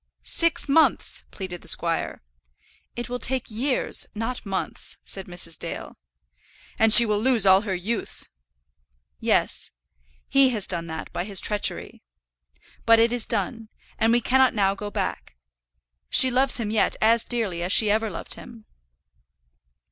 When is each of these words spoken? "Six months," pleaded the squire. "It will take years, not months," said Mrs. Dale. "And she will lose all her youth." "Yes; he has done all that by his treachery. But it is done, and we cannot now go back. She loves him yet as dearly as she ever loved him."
"Six 0.23 0.67
months," 0.67 1.25
pleaded 1.29 1.61
the 1.61 1.67
squire. 1.67 2.23
"It 2.95 3.07
will 3.07 3.19
take 3.19 3.51
years, 3.51 4.07
not 4.15 4.47
months," 4.47 4.97
said 5.03 5.27
Mrs. 5.27 5.59
Dale. 5.59 5.95
"And 6.79 6.91
she 6.91 7.05
will 7.05 7.19
lose 7.19 7.45
all 7.45 7.61
her 7.61 7.75
youth." 7.75 8.27
"Yes; 9.19 9.69
he 10.27 10.49
has 10.49 10.65
done 10.65 10.89
all 10.89 10.97
that 10.97 11.13
by 11.13 11.23
his 11.23 11.39
treachery. 11.39 12.01
But 12.83 12.97
it 12.97 13.13
is 13.13 13.27
done, 13.27 13.69
and 13.99 14.11
we 14.11 14.21
cannot 14.21 14.55
now 14.55 14.73
go 14.73 14.89
back. 14.89 15.35
She 16.09 16.31
loves 16.31 16.57
him 16.57 16.71
yet 16.71 16.95
as 16.99 17.23
dearly 17.23 17.61
as 17.61 17.71
she 17.71 17.91
ever 17.91 18.09
loved 18.09 18.33
him." 18.33 18.65